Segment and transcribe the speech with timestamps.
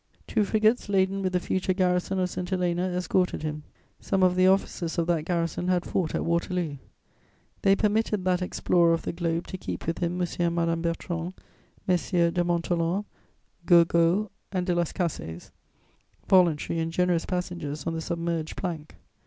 [0.25, 2.49] Two frigates laden with the future garrison of St.
[2.49, 3.61] Helena escorted him.
[3.99, 6.77] Some of the officers of that garrison had fought at Waterloo.
[7.61, 10.27] They permitted that explorer of the globe to keep with him M.
[10.39, 11.35] and Madame Bertrand,
[11.87, 13.05] Messieurs de Montholon,
[13.67, 15.51] Gourgaud and de Las Cases,
[16.27, 18.95] voluntary and generous passengers on the submerged plank.